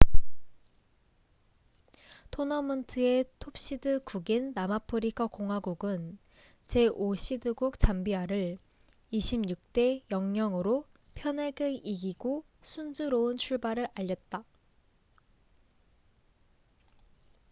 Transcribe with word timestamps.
토너먼트의 2.31 3.25
톱시드 3.37 4.03
국인 4.03 4.51
남아프리카 4.55 5.27
공화국은 5.27 6.17
제5시드국 6.65 7.77
잠비아를 7.77 8.57
26 9.11 9.73
대 9.73 10.01
00으로 10.09 10.85
편하게 11.13 11.73
이기고 11.75 12.43
순조로운 12.63 13.37
출발을 13.37 13.89
알렸다 13.93 14.43